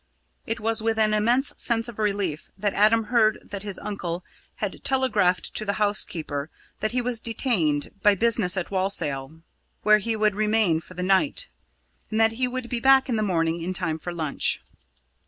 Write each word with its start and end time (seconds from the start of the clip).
It 0.47 0.59
was 0.59 0.81
with 0.81 0.97
an 0.97 1.13
immense 1.13 1.53
sense 1.57 1.87
of 1.87 1.99
relief 1.99 2.49
that 2.57 2.73
Adam 2.73 3.03
heard 3.03 3.37
that 3.47 3.61
his 3.61 3.77
uncle 3.77 4.23
had 4.55 4.83
telegraphed 4.83 5.53
to 5.53 5.63
the 5.63 5.73
housekeeper 5.77 6.49
that 6.79 6.89
he 6.89 7.01
was 7.01 7.19
detained 7.19 7.89
by 8.01 8.15
business 8.15 8.57
at 8.57 8.71
Walsall, 8.71 9.41
where 9.83 9.99
he 9.99 10.15
would 10.15 10.33
remain 10.33 10.81
for 10.81 10.95
the 10.95 11.03
night; 11.03 11.49
and 12.09 12.19
that 12.19 12.31
he 12.31 12.47
would 12.47 12.67
be 12.67 12.79
back 12.79 13.09
in 13.09 13.15
the 13.15 13.21
morning 13.21 13.61
in 13.61 13.75
time 13.75 13.99
for 13.99 14.11
lunch. 14.11 14.59